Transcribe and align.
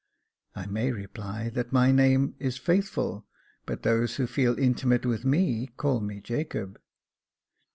"I 0.55 0.65
may 0.65 0.91
reply 0.91 1.49
that 1.49 1.71
my 1.71 1.91
name 1.91 2.33
is 2.39 2.57
Faithful, 2.57 3.27
but 3.67 3.83
those 3.83 4.15
who 4.15 4.25
feel 4.25 4.57
intimate 4.57 5.05
with 5.05 5.23
me 5.25 5.67
call 5.77 5.99
me 5.99 6.19
Jacob." 6.21 6.79